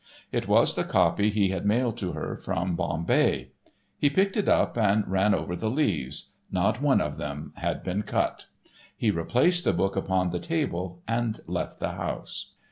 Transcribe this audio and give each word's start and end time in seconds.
It 0.31 0.47
was 0.47 0.73
the 0.73 0.83
copy 0.83 1.29
he 1.29 1.49
had 1.49 1.63
mailed 1.63 1.95
to 1.99 2.13
her 2.13 2.35
from 2.35 2.75
Bombay. 2.75 3.51
He 3.99 4.09
picked 4.09 4.35
it 4.35 4.49
up 4.49 4.75
and 4.75 5.07
ran 5.07 5.35
over 5.35 5.55
the 5.55 5.69
leaves; 5.69 6.31
not 6.51 6.81
one 6.81 6.99
of 6.99 7.17
them 7.17 7.53
had 7.57 7.83
been 7.83 8.01
cut. 8.01 8.47
He 8.97 9.11
replaced 9.11 9.63
the 9.63 9.73
book 9.73 9.95
upon 9.95 10.31
the 10.31 10.39
table 10.39 11.03
and 11.07 11.39
left 11.45 11.77
the 11.79 11.91
house. 11.91 12.53